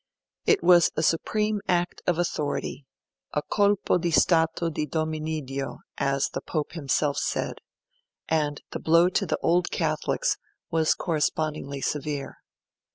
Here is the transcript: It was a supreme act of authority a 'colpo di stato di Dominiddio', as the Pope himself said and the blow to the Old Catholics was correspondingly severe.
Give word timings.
It 0.47 0.63
was 0.63 0.89
a 0.97 1.03
supreme 1.03 1.61
act 1.67 2.01
of 2.07 2.17
authority 2.17 2.87
a 3.33 3.43
'colpo 3.43 3.99
di 3.99 4.09
stato 4.09 4.71
di 4.71 4.87
Dominiddio', 4.87 5.77
as 5.99 6.29
the 6.33 6.41
Pope 6.41 6.71
himself 6.71 7.17
said 7.19 7.59
and 8.27 8.63
the 8.71 8.79
blow 8.79 9.09
to 9.09 9.27
the 9.27 9.37
Old 9.43 9.69
Catholics 9.69 10.37
was 10.71 10.95
correspondingly 10.95 11.81
severe. 11.81 12.37